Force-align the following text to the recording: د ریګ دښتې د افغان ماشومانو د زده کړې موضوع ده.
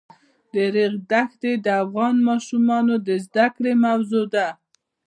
د 0.51 0.55
ریګ 0.75 0.93
دښتې 1.11 1.51
د 1.65 1.67
افغان 1.83 2.15
ماشومانو 2.29 2.93
د 3.07 3.09
زده 3.25 3.47
کړې 3.55 3.73
موضوع 3.85 4.25
ده. 4.33 4.47